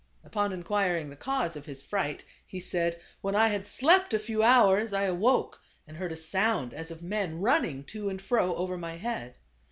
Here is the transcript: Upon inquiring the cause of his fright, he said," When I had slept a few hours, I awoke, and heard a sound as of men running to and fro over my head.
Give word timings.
Upon 0.23 0.51
inquiring 0.51 1.11
the 1.11 1.15
cause 1.15 1.55
of 1.55 1.67
his 1.67 1.83
fright, 1.83 2.25
he 2.47 2.59
said," 2.59 2.99
When 3.21 3.35
I 3.35 3.49
had 3.49 3.67
slept 3.67 4.15
a 4.15 4.17
few 4.17 4.41
hours, 4.41 4.93
I 4.93 5.03
awoke, 5.03 5.61
and 5.87 5.95
heard 5.95 6.11
a 6.11 6.15
sound 6.17 6.73
as 6.73 6.89
of 6.89 7.03
men 7.03 7.39
running 7.39 7.83
to 7.93 8.09
and 8.09 8.19
fro 8.19 8.55
over 8.55 8.77
my 8.79 8.95
head. 8.95 9.35